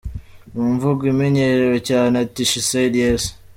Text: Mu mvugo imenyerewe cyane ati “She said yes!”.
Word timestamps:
Mu 0.55 0.65
mvugo 0.73 1.01
imenyerewe 1.13 1.77
cyane 1.89 2.13
ati 2.23 2.41
“She 2.49 2.61
said 2.69 2.93
yes!”. 3.01 3.23